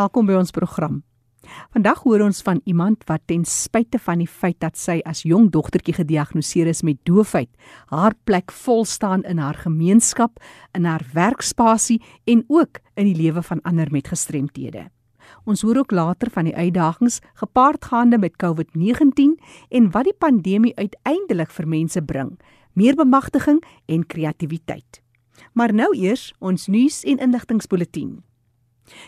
[0.00, 1.00] Welkom by ons program.
[1.74, 5.50] Vandag hoor ons van iemand wat ten spyte van die feit dat sy as jong
[5.52, 7.50] dogtertjie gediagnoseer is met doofheid,
[7.90, 10.38] haar plek vol staan in haar gemeenskap,
[10.78, 14.86] in haar werkspasie en ook in die lewe van ander met gestremthede.
[15.44, 19.36] Ons hoor ook later van die uitdagings gepaardgaande met COVID-19
[19.68, 22.38] en wat die pandemie uiteindelik vir mense bring,
[22.72, 25.02] meer bemagtiging en kreatiwiteit.
[25.52, 28.29] Maar nou eers ons nuus en inligtingspulsatie.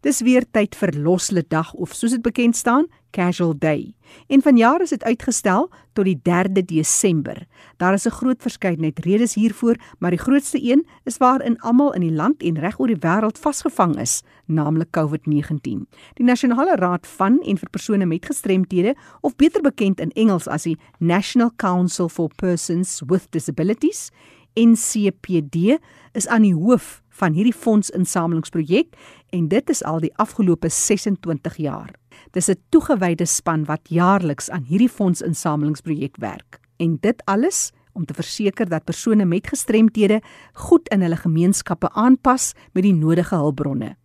[0.02, 3.94] Dis weer tyd vir loslede dag of soos dit bekend staan, Casual Day.
[4.28, 7.48] En vanjaar is dit uitgestel tot die 3de Desember.
[7.78, 12.02] Daar is 'n groot verskeidenheid redes hiervoor, maar die grootste een is waarin almal in
[12.02, 15.88] die land en reg oor die wêreld vasgevang is, naamlik COVID-19.
[16.14, 20.64] Die Nasionale Raad van en vir persone met gestremthede, of beter bekend in Engels as
[20.64, 24.12] die National Council for Persons with Disabilities,
[24.54, 25.80] NCPD,
[26.12, 28.96] is aan die hoof van hierdie fondsinsamelingsprojek
[29.36, 31.92] en dit is al die afgelope 26 jaar.
[32.32, 38.14] Dis 'n toegewyde span wat jaarliks aan hierdie fondsinsamelingsprojek werk en dit alles om te
[38.14, 40.22] verseker dat persone met gestremthede
[40.54, 43.96] goed in hulle gemeenskappe aanpas met die nodige hulpbronne.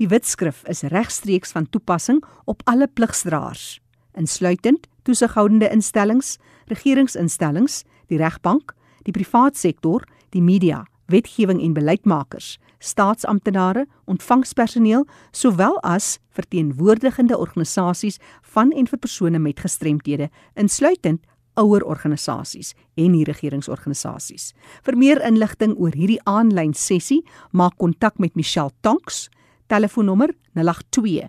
[0.00, 3.80] Die wetskrif is regstreeks van toepassing op alle pligsdraers,
[4.18, 6.38] insluitend toesighoudende instellings,
[6.70, 8.74] regeringsinstellings, die regbank,
[9.06, 18.18] die privaat sektor, die media, wetgewing en beleidsmakers, staatsamptenare, ontvangspersoneel, sowel as verteenwoordigende organisasies
[18.54, 21.22] van en vir persone met gestremthede, insluitend
[21.60, 24.52] ouer organisasies en nie regeringsorganisasies.
[24.84, 27.22] Vir meer inligting oor hierdie aanlyn sessie,
[27.52, 29.26] maak kontak met Michelle Tonks,
[29.68, 31.28] telefoonnommer 082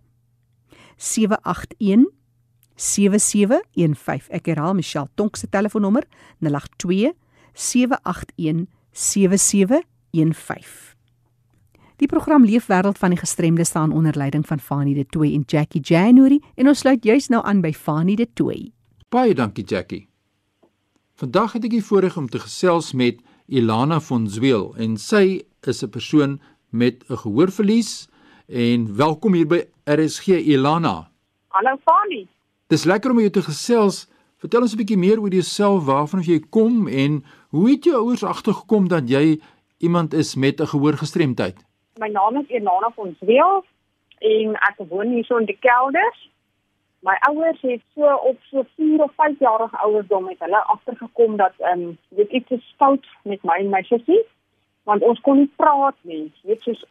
[0.97, 2.07] 781
[2.75, 4.31] 7715.
[4.33, 6.07] Ek herhaal Michelle Tonks se telefoonnommer
[6.39, 7.13] 082
[7.53, 10.92] 781 7715.
[12.03, 15.81] Die program Leefwêreld van die Gestremde staan onder leiding van Fanie De Tooy en Jackie
[15.81, 18.73] January en ons sluit juis nou aan by Fanie De Tooy.
[19.07, 20.09] Baie dankie Jackie.
[21.15, 25.81] Vandag het ek die voorreg om te gesels met Ilana von Zweel en sy is
[25.83, 26.41] 'n persoon
[26.75, 28.09] met 'n gehoorverlies
[28.51, 31.09] en welkom hier by RSG Ilana.
[31.55, 32.27] Hallo Fanie.
[32.67, 34.07] Dis lekker om jou te gesels.
[34.37, 38.23] Vertel ons 'n bietjie meer oor jouself, waarvan jy kom en hoe het jou ouers
[38.23, 39.39] agtergekom dat jy
[39.77, 41.63] iemand is met 'n gehoorgestremdheid?
[41.99, 43.63] My naam is Elana van Zweel
[44.17, 46.21] en ek woon hier so in die kelders.
[47.05, 51.53] My ouers het so op so 4 of 5 jarige ouderdom met hulle agtergekom dat
[51.57, 54.23] ehm um, dit iets is fout met my en my sussie
[54.83, 56.31] want ons kon nie praat nie.
[56.43, 56.81] Weet soos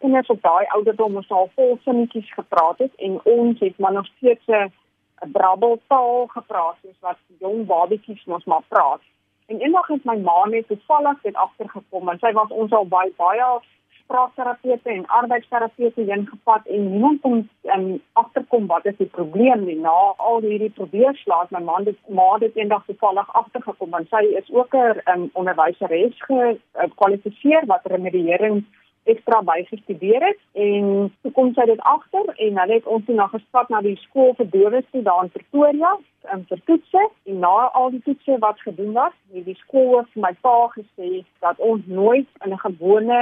[0.00, 4.10] kinders op daai ouderdom ons al vol sinnetjies gepraat het en ons het maar nog
[4.16, 9.00] steeds 'n brabbeltaal gepraat soos wat jong babatjies mos maar praat.
[9.46, 13.12] En eendag het my ma net toevallig dit agtergekom en sy was ons al baie
[13.16, 13.60] baie
[14.08, 19.76] spraakterapeute en arbeidsterapeute heen gevat en niemand kon um, agterkom wat is die probleem nie.
[19.84, 24.50] Na al hierdie probeerslae my man dit maar dit eendag toevallig agtergekom want sy is
[24.50, 28.64] ook 'n um, onderwyseres gekwalifiseer wat remediering
[29.04, 33.26] ekstra bygestudeer het en toe kom sy dit agter en hulle het ons toe na
[33.32, 35.92] gestap na die skool vir dowes toe daar in Pretoria
[36.34, 40.24] en vir toetse en na al die toetse wat gedoen was het die skool vir
[40.26, 43.20] my pa gesê dat ons nooit in 'n gewone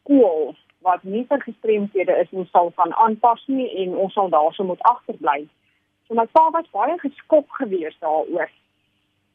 [0.00, 4.64] skool wat nie vir gestremdhede is nie sal van aanpas nie en ons sal daarso
[4.64, 5.46] moet agterbly.
[6.08, 8.48] So my pa was baie geskok geweest daaroor.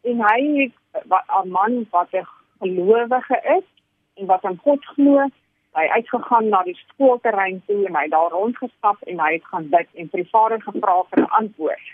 [0.03, 0.71] En hy
[1.05, 2.27] 'n man wat 'n
[2.59, 3.67] gelowige is
[4.15, 5.29] en wat aan God glo,
[5.75, 9.65] Hy het uitgegaan na die skoolterrein toe en hy daar rondgestap en hy het gaan
[9.73, 11.87] bid en vir die vader gevra vir 'n antwoord.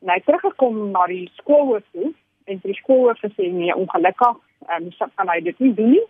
[0.00, 4.36] En hy het teruggekom na die skoolhoof toe en die skoolhoof gesê nee, ongelukkig,
[4.68, 6.06] ehm um, kan hy dit nie doen nie.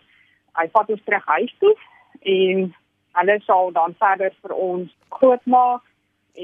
[0.57, 1.73] Hy vat ons terug huis toe
[2.21, 2.73] en
[3.19, 5.83] hulle sal dan verder vir ons grootmaak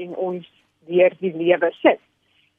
[0.02, 0.46] en ons
[0.88, 2.00] weer die lewe sit.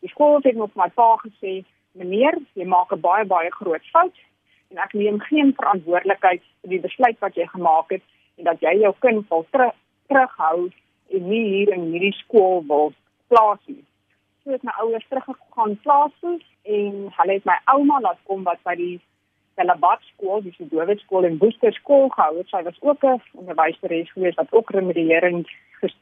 [0.04, 1.64] Die skool het nog my pa gesê,
[1.94, 4.18] "Meneer, jy maak 'n baie baie groot fout
[4.72, 8.04] en ek neem geen verantwoordelikheid vir die besluit wat jy gemaak het
[8.38, 9.72] en dat jy jou kind wil ter
[10.08, 10.72] terughou
[11.10, 12.94] en nie hier in hierdie skool wil
[13.28, 13.84] plaas nie."
[14.44, 18.64] So het my ouers teruggegaan plaas toe en hulle het my ouma laat kom wat
[18.64, 19.00] by die
[19.56, 22.44] Calabat skool, dis die Dowit skool en Woester skool gehou.
[22.52, 25.48] Sy was ook 'n onderwyseres gewees wat ook remediering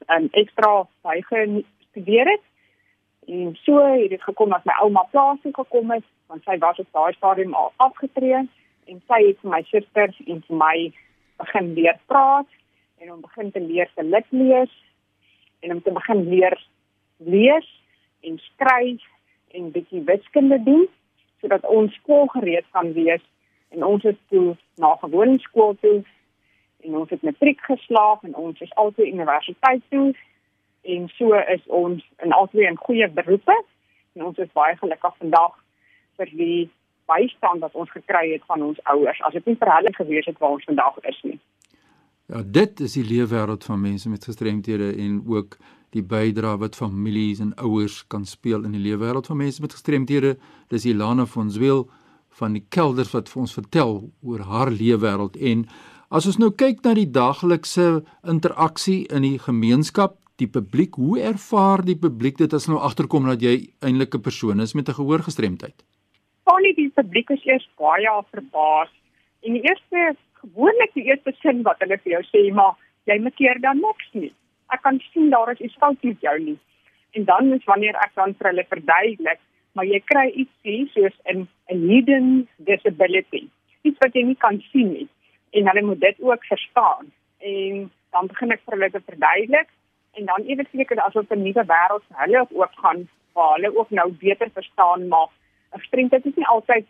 [0.07, 2.45] en ekstra by gestudeer het.
[3.27, 6.79] En so het dit gekom dat my ouma plaas toe gekom het, want sy was
[6.79, 8.41] op daai stadium al afgetree
[8.89, 10.77] en sy het vir my susters en vir my
[11.41, 12.49] begin leer praat
[13.01, 14.73] en om begin te leer te lit lees
[15.61, 16.57] en om te begin leer
[17.17, 17.69] lees
[18.27, 19.05] en skryf
[19.57, 20.87] en bietjie wiskunde doen
[21.41, 23.23] sodat ons skool gereed kan wees
[23.73, 26.01] en ons het toe na gewone skool toe
[26.83, 30.13] en ons het matriek geslaag en ons is altyd universiteit toe
[30.93, 33.57] en so is ons in albei in goeie beroepe
[34.13, 35.59] en ons is baie gelukkig vandag
[36.19, 36.61] vir die
[37.11, 40.39] bystand wat ons gekry het van ons ouers as dit nie vir hulle gewees het
[40.39, 41.39] waar ons vandag is nie.
[42.31, 45.57] Ja, dit is die leefwêreld van mense met gestremthede en ook
[45.93, 50.37] die bydrae wat families en ouers kan speel in die leefwêreld van mense met gestremthede.
[50.71, 51.83] Dis Ilana van Zweel
[52.39, 55.67] van die kelders wat vir ons vertel oor haar leefwêreld en
[56.09, 61.83] as ons nou kyk na die daaglikse interaksie in die gemeenskap die publiek, hoe ervaar
[61.85, 65.83] die publiek dit as nou agterkom dat jy eintlik 'n persoon is met 'n gehoorgestremdheid?
[66.45, 68.89] Funny die publiek is eers baie verbaas.
[69.43, 72.75] En die eerste gewoonlik die eerste sin wat hulle vir jou sê, maar
[73.05, 74.33] jy maak keer dan niks nie.
[74.73, 76.59] Ek kan sien daar is iets fout met jou nie.
[77.11, 79.39] En dan is wanneer ek dan vir hulle verduidelik,
[79.73, 83.47] maar jy kry iets soos 'n hidden disability.
[83.81, 85.07] Iets wat jy nie kan sien nie.
[85.51, 87.11] En hulle moet dit ook verstaan.
[87.39, 89.69] En dan begin ek vir hulle te verduidelik
[90.13, 93.89] en dan ewe seker asof 'n nuwe wêreld vir hulle ook gaan waar hulle ook
[93.89, 95.27] nou beter verstaan maar
[95.73, 96.85] 'n gestremdheid is nie altyd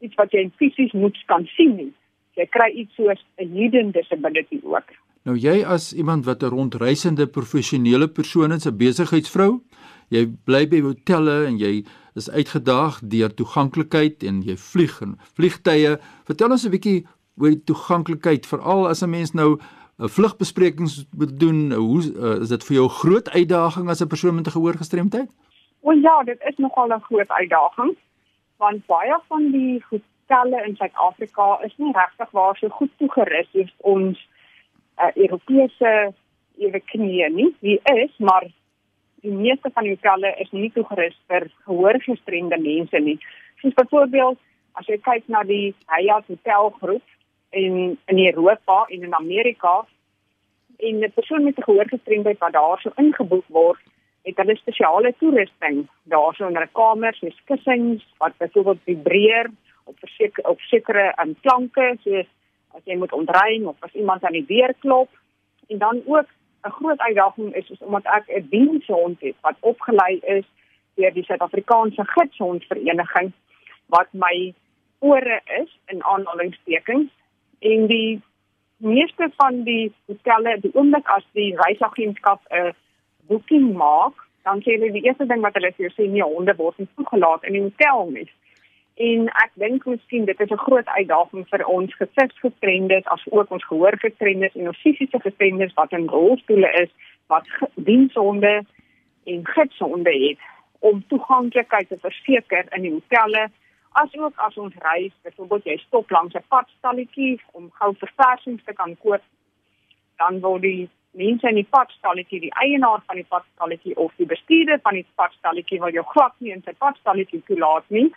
[0.00, 1.92] iets wat jy fisies moet kan sien nie.
[2.34, 4.88] Jy kry iets soos 'n hidden disability ook.
[5.22, 9.60] Nou jy as iemand wat 'n rondreisende professionele persoon is, 'n besigheidsvrou,
[10.08, 11.84] jy bly by hotelle en jy
[12.14, 15.98] is uitgedaag deur toeganklikheid en jy vlieg en vliegtye.
[16.24, 17.06] Vertel ons 'n bietjie
[17.38, 19.58] oor die toeganklikheid veral as 'n mens nou
[19.98, 22.00] 'n vlugbesprekings doen, hoe
[22.40, 25.30] is dit vir jou groot uitdaging as 'n persoon met 'n gehoorgestremdheid?
[25.82, 27.96] O ja, dit is nogal 'n groot uitdaging
[28.62, 33.72] want baie van die hotelle in Suid-Afrika is nie regtig waar so goed toegerus is
[33.78, 34.28] ons
[35.02, 36.12] uh, Europese
[36.62, 37.50] ewe knieë nie.
[37.60, 38.46] Wie is, maar
[39.22, 43.18] die meeste van die hotelle is nie toegerus vir gehoorgestremde mense nie.
[43.62, 44.38] Soos byvoorbeeld
[44.78, 47.04] as jy kyk na die Hyatt hotelgroep
[47.52, 49.82] in in Europa en in Amerika
[50.78, 53.82] en 'n persoon met 'n gehoorgestremdheid wat daar so ingeboek word,
[54.22, 59.50] het hulle spesiale toerusting daarso in hulle kamers, met kussings wat byvoorbeeld vibreer
[59.84, 62.26] op verseker op sekere um, klanke soos
[62.76, 65.10] as jy moet ontrein of as iemand aan die deur klop
[65.68, 66.28] en dan ook
[66.64, 70.44] 'n groot uitdaging is is omdat ek 'n dienshond het wat opgelei is
[70.94, 73.32] deur die Suid-Afrikaanse Gidsondvereniging
[73.86, 74.54] wat my
[74.98, 77.10] ore is in aanhalingstekens
[77.58, 78.20] en die
[78.76, 82.74] meeste van die hotelle die oomblik as die reisagentskap 'n
[83.26, 86.54] boeking maak, dan sê hulle die eerste ding wat hulle vir jou sê nie honde
[86.56, 88.28] word nie toegelaat in die hotel nie.
[88.94, 93.64] En ek dink miskien dit is 'n groot uitdaging vir ons gesigsgestremdes as ook ons
[93.64, 96.90] gehoorgestremdes en ons fisiese gestremdes wat in rolstoele is
[97.26, 98.64] wat dienshonde
[99.24, 100.38] en gidshonde het
[100.78, 103.50] om toeganklikheid te verseker in die hotelle
[103.92, 108.96] asook as ons reis, byvoorbeeld jy stop langs 'n padstalletjie om gou verversings te kan
[108.96, 109.22] koop,
[110.16, 114.78] dan word die mense in die padstalletjie, die eienaar van die padstalletjie of die bestuurder
[114.82, 118.12] van die padstalletjie wil jou glad nie in sy padstalletjie toelaat nie.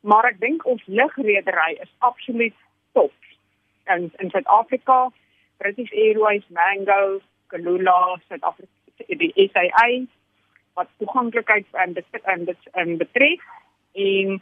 [0.00, 2.54] Maar ek dink ons lugredery is absoluut
[2.92, 3.12] top.
[3.84, 5.10] En in Suid-Afrika,
[5.56, 7.20] British Airways, Mango,
[7.52, 8.70] Kulula, Suid-Afrika,
[9.06, 10.06] die SAA
[10.78, 13.42] wat toeganklikheid en dit en dit en betref
[13.92, 14.40] en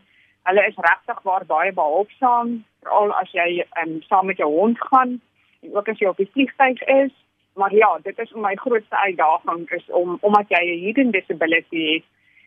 [0.49, 5.19] Hulle is regtig waar baie behulpsaam, veral as jy um, saam met jou hond gaan
[5.61, 7.13] en ook as jy op die vliegtuig is.
[7.61, 12.07] Maar ja, dit is my grootste uitdaging is om omdat jy 'n hidden disability het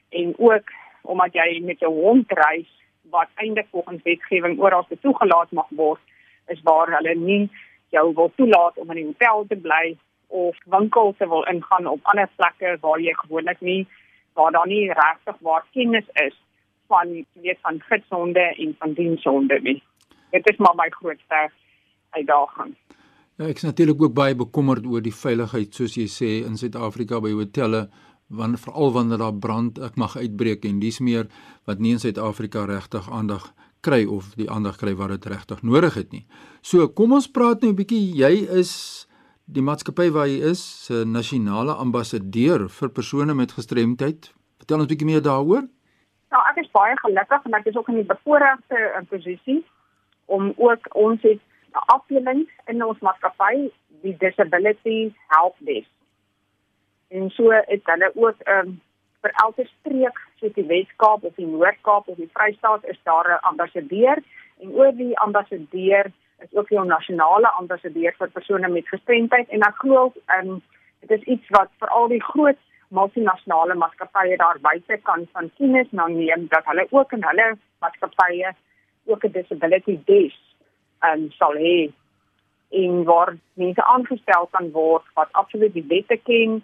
[0.09, 2.71] en ook omdat jy met jou hond reis
[3.09, 6.01] wat eintlik volgens wetgewing oral toegelaat mag word,
[6.47, 7.49] is waar hulle nie
[7.89, 11.99] jou wil toelaat om in die hotel te bly of winkels te wil ingaan op
[12.13, 13.87] ander plekke waar jy gewoonlik nie
[14.33, 16.35] waar daar nie regtig waar kennis is
[16.87, 19.83] van weet van gitsonde en van diensonde nie.
[20.29, 21.49] Dit is maar my grootste
[22.09, 22.75] uitdaging.
[23.35, 27.19] Ja, ek is natuurlik ook baie bekommerd oor die veiligheid soos jy sê in Suid-Afrika
[27.23, 27.87] by hotelle
[28.31, 31.27] wanneer veral wanneer daar brand ek mag uitbreek en dis meer
[31.69, 33.51] wat nie in Suid-Afrika regtig aandag
[33.85, 36.25] kry of die aandag kry wat dit regtig nodig het nie.
[36.61, 39.07] So kom ons praat nou 'n bietjie jy is
[39.45, 44.31] die maatskappy waar jy is se nasionale ambassadeur vir persone met gestremdheid.
[44.59, 45.67] Vertel ons 'n bietjie meer daaroor.
[46.31, 49.65] Nou ek is baie gelukkig en ek is ook in die bevoordeelde uh, posisie
[50.25, 51.41] om ook ons het
[51.73, 53.71] 'n afdeling in ons maatskappy
[54.01, 55.89] die disability help desk
[57.11, 58.79] en so het hulle ook ehm um,
[59.21, 63.45] vir elke streek soos die Wes-Kaap of die Noord-Kaap of die Vrystaat is daar 'n
[63.51, 64.17] ambassadeur.
[64.61, 69.49] En oor die ambassadeur is ook 'n nasionale ambassadeur vir persone met gestremdheid.
[69.49, 70.61] En ek glo ehm um,
[70.99, 75.87] dit is iets wat vir al die groot multinasjonale maatskappye daar buite kan van kennis
[75.91, 78.53] nou neem dat hulle ook in hulle maatskappye
[79.05, 80.41] ook 'n disability desk
[80.99, 81.91] ehm um, sal hê.
[82.69, 86.63] En waar mense aangestel kan word wat absoluut die wette ken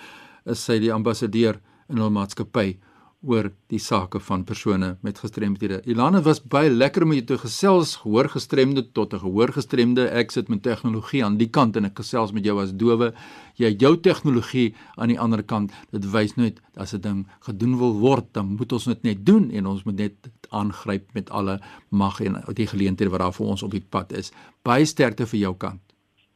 [0.45, 2.79] is sy die ambassadeur in hul maatskappy
[3.23, 5.81] oor die sake van persone met gestremdhede.
[5.87, 10.09] Ilana was baie lekker om jou te gesels, gehoor gestremde tot 'n gehoor gestremde.
[10.11, 13.13] Ek sit met tegnologie aan die kant en ek gesels met jou as dowe.
[13.55, 15.73] Jy jou tegnologie aan die ander kant.
[15.91, 19.51] Dit wys net as 'n ding gedoen wil word, dan moet ons dit net doen
[19.51, 20.15] en ons moet net
[20.51, 21.61] aangryp met alle
[21.91, 24.33] mag en die geleenthede wat daar vir ons op die pad is.
[24.63, 25.81] Baie sterkte vir jou kant.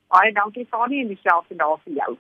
[0.09, 2.17] Baie dankie Fani en dieselfde daar vir jou.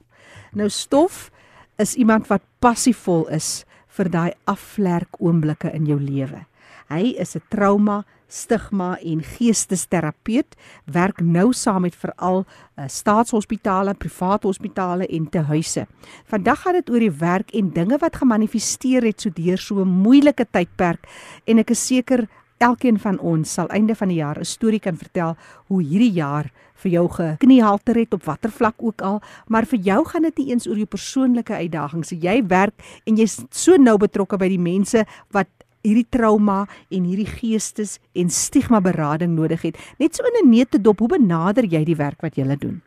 [0.51, 1.31] Nou Stof
[1.77, 6.45] is iemand wat passievol is vir daai aflerk oomblikke in jou lewe.
[6.89, 14.47] Hy is 'n trauma stigma en geestesterapeut werk nou saam met veral uh, staatshospitale, private
[14.47, 15.85] hospitale en tehuise.
[16.31, 20.01] Vandag gaan dit oor die werk en dinge wat gemanifesteer het so deur so 'n
[20.03, 21.05] moeilike tydperk
[21.45, 24.97] en ek is seker elkeen van ons sal einde van die jaar 'n storie kan
[24.97, 25.35] vertel
[25.67, 26.51] hoe hierdie jaar
[26.83, 30.49] vir jou gekniehalter het op watter vlak ook al, maar vir jou gaan dit nie
[30.51, 32.09] eens oor jou persoonlike uitdagings.
[32.09, 32.73] Jy werk
[33.05, 35.47] en jy's so nou betrokke by die mense wat
[35.83, 39.79] hierdie trauma en hierdie geestes en stigma berading nodig het.
[39.99, 42.81] Net so in 'n neete dop, hoe benader jy die werk wat jy doen?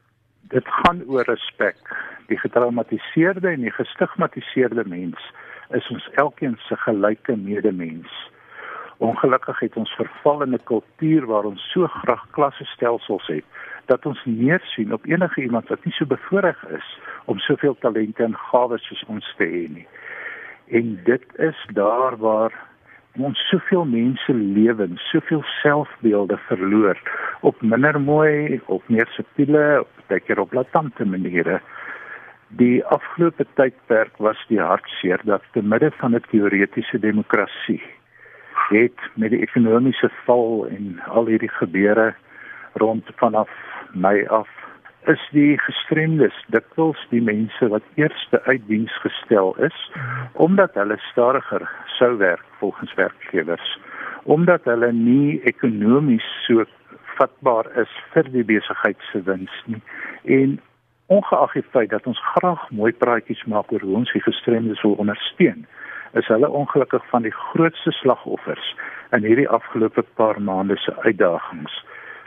[0.49, 1.76] Dit gaan oor respek.
[2.29, 5.19] Die getraumatiseerde en die gestigmatiseerde mens
[5.71, 8.11] is ons elkeen se gelyke medemens.
[8.99, 13.45] Ongelukkig het ons verval in 'n kultuur waar ons so graag klassestelsels het
[13.87, 18.23] dat ons neer sien op enige iemand wat nie so bevoorreg is om soveel talente
[18.23, 19.87] en gawes soos ons te hê nie.
[20.67, 22.53] En dit is daar waar
[23.19, 26.99] ons soveel mense lewens, soveel selfbeelde verloor
[27.41, 31.61] op minder mooi, op meer subtiele, baie op latente maniere.
[32.49, 37.83] Die afgelope tydperk was die hartseer dat te midde van 'n teoretiese demokrasie
[38.69, 42.15] het met die ekonomiese val en al hierdie gebeure
[42.73, 43.51] rond vanaf
[43.93, 44.49] Mei af
[45.13, 49.77] is die gestremdes dikwels die mense wat eerste uit diens gestel is
[50.33, 51.67] omdat hulle stadiger
[51.99, 53.79] sou werk volgens werkgewers.
[54.25, 56.65] Omdat hulle nie ekonomies so
[57.17, 59.83] vatbaar is vir die besigheid se wins nie.
[60.25, 60.59] En
[61.07, 64.99] ongeag die feit dat ons graag mooi praatjies maak oor hoe ons die gestremdes wil
[65.03, 65.67] ondersteun
[66.19, 68.75] is hulle ongelukkig van die grootste slagoffers
[69.17, 71.75] in hierdie afgelope paar maande se uitdagings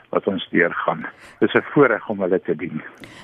[0.09, 1.05] wat ons deurgaan.
[1.39, 2.81] Dis 'n voorreg om hulle te dien.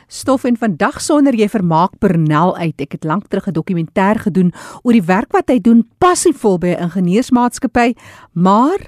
[0.08, 2.82] Stof en vandag sonder jy vermaak Bernel uit.
[2.82, 6.68] Ek het lank terug 'n dokumentêr gedoen oor die werk wat hy doen passievol by
[6.68, 7.94] 'n ingenieursmaatskappy,
[8.34, 8.80] maar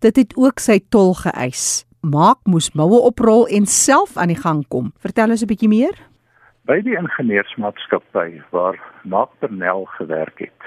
[0.00, 1.84] dit het ook sy tol geëis.
[2.00, 4.92] Maak moes moue oprol en self aan die gang kom.
[4.98, 5.94] Vertel ons 'n bietjie meer.
[6.64, 10.60] By die ingenieursmaatskappy waar Maak Bernel gewerk het,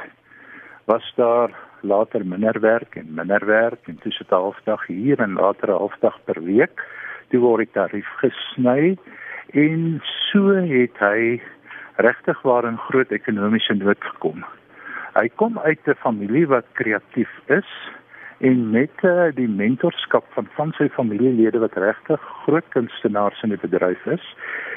[0.86, 1.50] was daar
[1.82, 5.78] later minder werk en minder werk en toe sit 'n halfdag hier en later 'n
[5.78, 6.84] halfdag per week.
[7.30, 8.98] Toe word die tarief gesny
[9.54, 11.42] en so het hy
[11.96, 14.46] regtig waar in groot ekonomiese nood gekom.
[15.14, 17.70] Hy kom uit 'n familie wat kreatief is
[18.40, 23.64] en met uh, die mentorskap van van sy familielede wat regtig groot kunstenaars in die
[23.64, 24.36] bedryf is,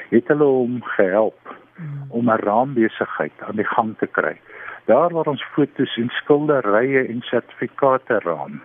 [0.09, 2.05] het hulle hom gehelp hmm.
[2.09, 4.39] om 'n raambesigheid aan die gang te kry
[4.85, 8.61] daar waar ons fotos en skilderye en sertifikate raam.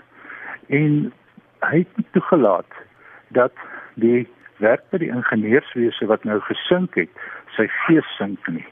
[0.69, 1.13] En
[1.61, 2.73] hy het toegelaat
[3.29, 3.53] dat
[3.95, 4.27] die
[4.63, 7.11] werk by die ingenieurswese wat nou gesink het,
[7.57, 8.65] sy gees sink nie.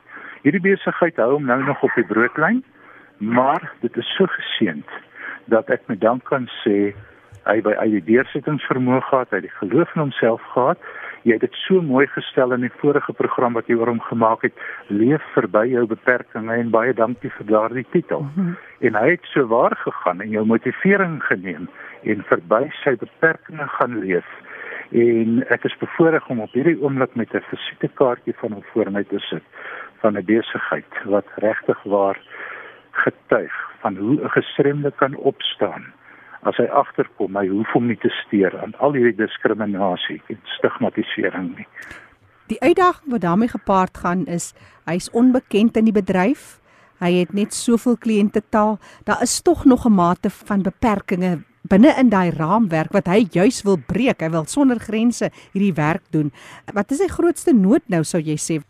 [0.44, 2.62] Hierdie besigheid hou hom nou nog op die broodlyn,
[3.18, 4.96] maar dit is so geseënd
[5.52, 6.94] dat ek met dank kan sê
[7.44, 10.78] hy by uit die deursettingsvermoë gehad, hy het die geloof in homself gehad
[11.24, 14.44] jy het dit so mooi gestel in die vorige program wat jy oor hom gemaak
[14.44, 14.56] het,
[14.92, 18.26] leef verby jou beperkings en baie dankie vir daardie titel.
[18.26, 18.56] Mm -hmm.
[18.88, 21.68] En hy het so waar gegaan en jou motivering geneem
[22.02, 24.28] en verby sy beperkings gaan leef.
[24.92, 29.04] En ek is bevoorreg om op hierdie oomblik met 'n visitekaartjie van hom voor my
[29.04, 29.42] te sit
[30.00, 32.18] van 'n besigheid wat regtig waar
[32.90, 35.84] getuig van hoe 'n gestremde kan opstaan
[36.48, 41.54] as hy agterkom hy hoef hom nie te steur aan al hierdie diskriminasie en stigmatisering
[41.58, 41.68] nie.
[42.52, 44.52] Die uitdaging wat daarmee gepaard gaan is
[44.84, 46.60] hy's onbekend in die bedryf.
[47.00, 48.78] Hy het net soveel kliënte taal.
[49.08, 53.62] Daar is tog nog 'n mate van beperkings binne in daai raamwerk wat hy juis
[53.64, 54.20] wil breek.
[54.20, 56.32] Hy wil sonder grense hierdie werk doen.
[56.72, 58.60] Wat is sy grootste nood nou sou jy sê?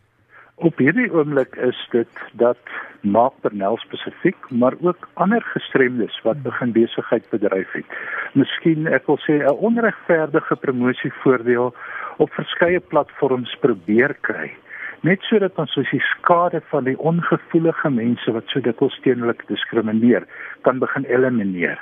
[0.55, 2.59] Op hierdie oomblik is dit dat
[3.03, 7.97] maak Bernel spesifiek, maar ook ander gestremdes wat begin besigheid bedryf het.
[8.39, 11.75] Miskien ek wil sê 'n onregverdige promosievoordeel
[12.17, 14.55] op verskeie platforms probeer kry.
[15.01, 20.23] Net sodat ons soos die skade van die ongevoelige mense wat so dikwels teenoor diskrimineer
[20.63, 21.81] kan begin elimineer.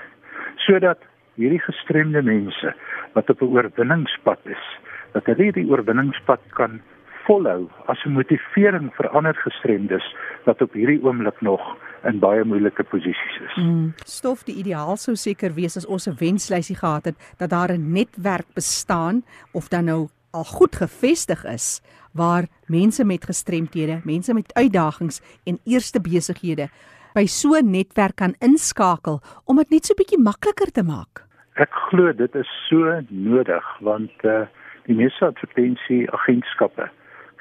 [0.56, 0.98] Sodat
[1.34, 2.74] hierdie gestremde mense
[3.12, 4.64] wat op 'n oorwinningspad is,
[5.12, 6.80] dat hulle hierdie oorwinningspad kan
[7.26, 10.04] volhou as 'n motivering vir ander gestremdes
[10.44, 11.60] wat op hierdie oomblik nog
[12.04, 13.56] in baie moeilike posisies is.
[13.56, 17.72] Mm, stof die ideaal sou seker wees as ons 'n wenslysie gehad het dat daar
[17.72, 21.80] 'n netwerk bestaan of dan nou al goed gevestig is
[22.12, 26.68] waar mense met gestremthede, mense met uitdagings en eerste besighede
[27.14, 31.24] by so 'n netwerk kan inskakel om dit net so bietjie makliker te maak.
[31.54, 34.46] Ek glo dit is so nodig want uh,
[34.86, 36.90] die meeste advertensie agentskappe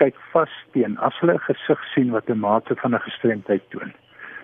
[0.01, 3.93] kyk vas teen as hulle 'n gesig sien wat 'n mate van 'n gestremdheid toon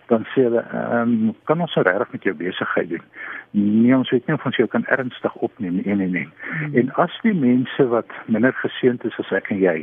[0.08, 3.06] dan sê hulle ehm um, kan ons regtig met jou besigheid doen
[3.52, 6.76] nee ons weet nie of ons jou kan ernstig opneem nie nee nee hmm.
[6.82, 9.78] en as die mense wat minder geseënd is as ek en jy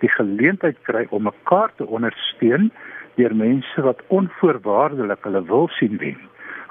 [0.00, 2.70] die geleentheid kry om mekaar te ondersteun
[3.18, 6.20] deur mense wat onvoorwaardelik hulle wil sien wen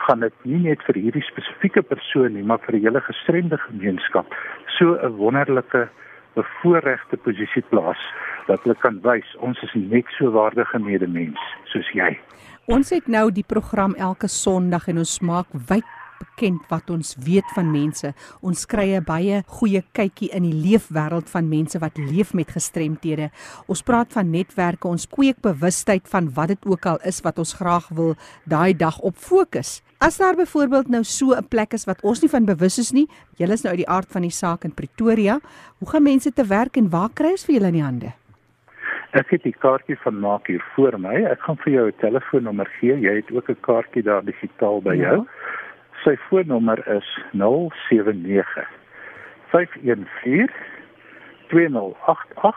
[0.08, 4.38] gaan dit nie net vir hierdie spesifieke persoon nie maar vir die hele gestremde gemeenskap
[4.80, 5.88] so 'n wonderlike
[6.38, 8.02] bevoorregte posisie plaas
[8.48, 11.42] dat hulle kan wys ons is net so waardige medemens
[11.74, 12.12] soos jy.
[12.70, 15.86] Ons het nou die program elke Sondag en ons maak wyd
[16.20, 18.14] bekend wat ons weet van mense.
[18.42, 23.30] Ons kry 'n baie goeie kykie in die leefwêreld van mense wat leef met gestremthede.
[23.68, 27.54] Ons praat van netwerke, ons kweek bewustheid van wat dit ook al is wat ons
[27.54, 29.82] graag wil daai dag op fokus.
[30.00, 33.08] As daar byvoorbeeld nou so 'n plek is wat ons nie van bewus is nie,
[33.36, 35.40] julle is nou uit die aard van die saak in Pretoria,
[35.80, 38.14] hoe gaan mense te werk en waar kry ons vir julle in die hande?
[39.12, 41.16] Ek het die kaartjie van maak hier voor my.
[41.26, 43.00] Ek gaan vir jou 'n telefoonnommer gee.
[43.00, 45.26] Jy het ook 'n kaartjie daar digitaal by ja.
[46.04, 48.68] Sy foonnommer is 079
[49.52, 50.50] 514
[51.48, 52.56] 2088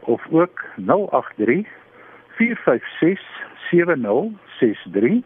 [0.00, 1.68] of ook 083
[2.36, 3.22] 456
[3.70, 5.22] 7063.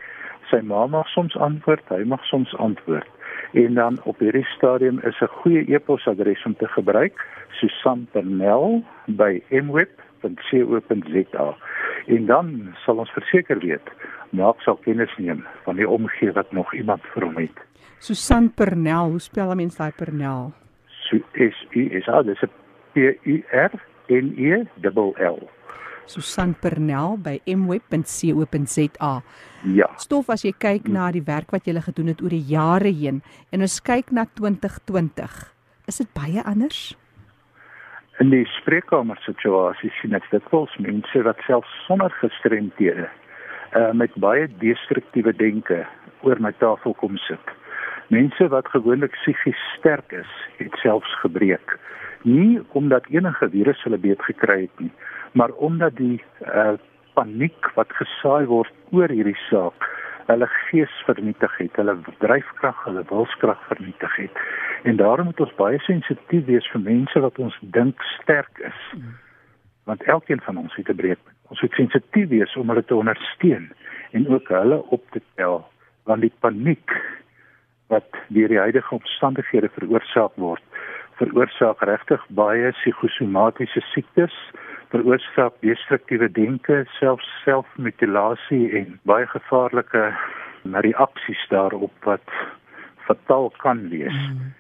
[0.51, 3.09] Sy ma mag soms antwoord, hy mag soms antwoord.
[3.53, 7.27] En dan op hierdie stadium is 'n goeie e-posadres om te gebruik,
[10.23, 11.57] susan.pernell@mweb.co.za.
[12.07, 13.91] En dan sal ons verseker weet,
[14.31, 17.59] maak sal kennis neem van die omgee wat nog iemand vir hom het.
[17.99, 20.51] Susan Pernell, hoe spel 'n mens daai Pernell?
[20.87, 22.51] So S U S A, dis 'n
[22.93, 23.73] P U R
[24.09, 25.49] N E L L.
[26.07, 29.23] Susan Pernell by mweb.co.za.
[29.63, 29.89] Ja.
[29.97, 33.23] Stof as jy kyk na die werk wat jy gedoen het oor die jare heen
[33.51, 35.55] en ons kyk na 2020,
[35.87, 36.97] is dit baie anders?
[38.21, 43.07] In die spreekkamer situasie sien ek dit vols mense wat selfs sonder gestremdhede
[43.79, 45.79] uh met baie destruktiewe denke
[46.29, 47.55] oor my tafel kom sit.
[48.13, 51.79] Mense wat gewoonlik psigies sterk is, het selfs gebreek.
[52.29, 54.93] Nie omdat enige virus hulle beet gekry het nie,
[55.33, 56.77] maar omdat die uh,
[57.17, 59.89] paniek wat gesaai word oor hierdie saak
[60.31, 64.43] hulle gees vernietig het, hulle dryfkrag, hulle wilskrag vernietig het.
[64.89, 68.81] En daarom moet ons baie sensitief wees vir mense wat ons dink sterk is.
[69.91, 71.37] Want elkeen van ons het 'n breekpunt.
[71.51, 73.73] Ons moet sensitief wees om hulle te ondersteun
[74.11, 75.65] en ook hulle op te tel
[76.05, 76.91] want die paniek
[77.87, 80.63] wat deur die huidige omstandighede veroorsaak word,
[81.21, 84.35] veroorsaak regtig baie psigosomatiese siektes
[84.91, 90.11] veroorsaak destruktiewe denke, selfs selfmutilasie en baie gevaarlike
[90.87, 92.35] reaksies daarop wat
[93.07, 94.17] fataal kan wees.
[94.31, 94.51] Mm.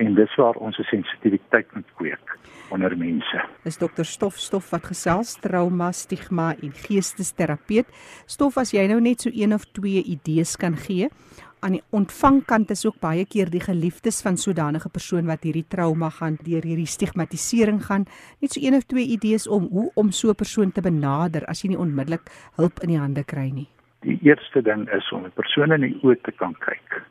[0.00, 2.36] En dis waar ons sensitiwiteit moet kweek
[2.70, 3.42] onder mense.
[3.66, 7.90] Dis dokter Stof Stof wat gesels trauma, stigma en geestesterapeut.
[8.30, 11.10] Stof as jy nou net so een of twee idees kan gee
[11.60, 16.10] aan die ontvangkant is ook baie keer die geliefdes van sodanige persoon wat hierdie trauma
[16.10, 18.06] gaan deur hierdie stigmatisering gaan
[18.40, 21.62] net so een of twee idees om hoe om so 'n persoon te benader as
[21.62, 23.68] jy nie onmiddellik hulp in die hande kry nie.
[24.00, 27.02] Die eerste ding is om 'n persoon in die oë te kan kyk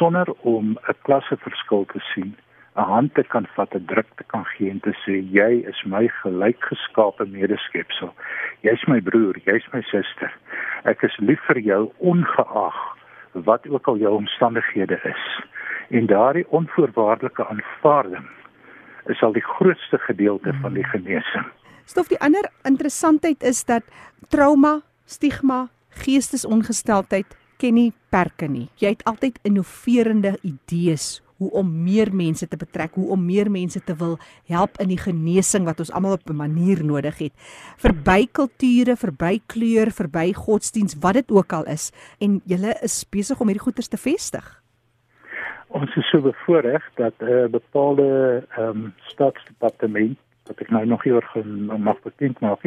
[0.00, 2.36] sonder om 'n klasseverskil te sien,
[2.76, 5.82] 'n hand te kan vat, 'n druk te kan gee en te sê jy is
[5.84, 8.14] my gelykgeskape medeskepsel.
[8.60, 10.32] Jy's my broer, jy's my suster.
[10.84, 12.99] Ek is lief vir jou ongeag
[13.32, 15.24] wat ook al jou omstandighede is.
[15.88, 18.28] En daardie onvoorwaardelike aanvaarding
[19.06, 21.46] is al die grootste gedeelte van die genesing.
[21.84, 23.82] Stof die ander interessantheid is dat
[24.28, 28.68] trauma, stigma, geestesongesteldheid ken nie perke nie.
[28.78, 33.80] Jy het altyd innoverende idees hoe om meer mense te betrek, hoe om meer mense
[33.84, 34.18] te wil
[34.50, 37.34] help in die genesing wat ons almal op 'n manier nodig het.
[37.80, 43.40] Verby kulture, verby kleur, verby godsdiens, wat dit ook al is en julle is besig
[43.40, 44.62] om hierdie goeders te vestig.
[45.68, 51.02] Ons is so bevoorreg dat 'n uh, bepaalde ehm um, staatsdepartement wat ek nou nog
[51.02, 51.24] hier
[51.78, 52.62] mag bekend maak,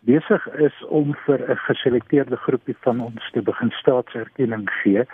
[0.00, 5.06] besig is om vir 'n geselekteerde groepie van ons te begin staatserkenning gee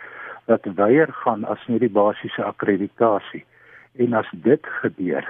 [0.50, 3.44] wat weier gaan as net die basiese akkreditasie.
[4.02, 5.26] En as dit gebeur,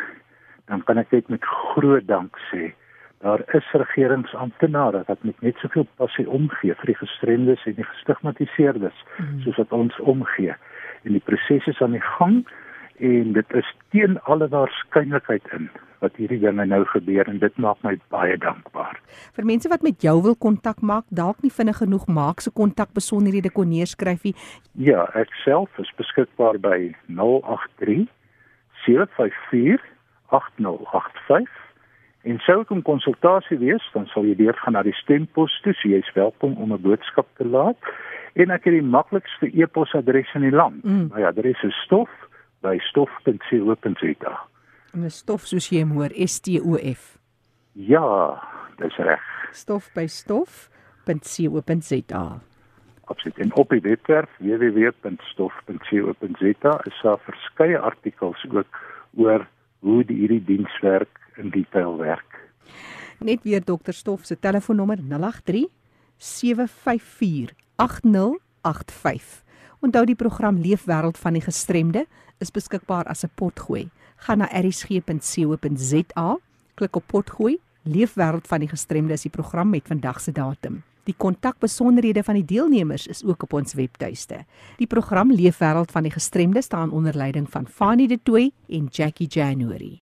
[0.70, 2.70] dan kan ek net met groot dank sê
[3.20, 9.02] daar is regeringsamptenare wat met net soveel passie omgee vir die gestremdes en die gestigmatiseerdes
[9.18, 9.42] mm.
[9.44, 10.54] soos wat ons omgee.
[11.04, 12.38] En die proses is aan die gang
[13.00, 17.80] en dit is teen alle waarskynlikheid in wat hierdie dinge nou gebeur en dit maak
[17.84, 18.96] my baie dankbaar.
[19.36, 22.94] Vir mense wat met jou wil kontak maak, dalk nie vinnig genoeg maak se kontak
[22.96, 24.34] besonderhede kon neerskryf nie.
[24.72, 28.06] Ja, ek self is beskikbaar by 083
[28.86, 29.84] 754
[30.30, 31.58] 8085
[32.22, 35.72] En sou ek 'n konsultasie wees, dan sal jy deur gaan na die stempos toe,
[35.72, 37.76] so jy's welkom om 'n boodskap te laat.
[38.34, 40.84] En ek het die maklikste e-posadres in die land.
[40.84, 41.08] Mm.
[41.14, 42.10] My adres is stof
[42.60, 44.40] by stof.co.za.
[44.92, 47.18] En 'n stof soos jy hoor, S T O F.
[47.72, 48.42] Ja,
[48.76, 49.20] dis reg.
[49.52, 50.64] Stof by stof.co.za.
[53.04, 53.38] Absoluut.
[53.38, 55.64] En op die webwerf www.stof.co.za
[56.84, 58.66] is daar verskeie artikels ook
[59.16, 62.50] oor hoe die hierdie diens werk in detail werk.
[63.18, 65.66] Net weer dokter Stof se telefoonnommer 083
[66.16, 69.49] 754 8085.
[69.80, 72.04] Onthou die program Leefwêreld van die Gestremde
[72.38, 73.88] is beskikbaar as 'n potgooi.
[74.16, 76.36] Gaan na erisg.co.za,
[76.74, 77.58] klik op potgooi.
[77.82, 80.82] Leefwêreld van die Gestremde is die program met vandag se datum.
[81.04, 84.44] Die kontakbesonderhede van die deelnemers is ook op ons webtuiste.
[84.76, 89.26] Die program Leefwêreld van die Gestremde staan onder leiding van Fanie De Tooy en Jackie
[89.26, 90.00] January.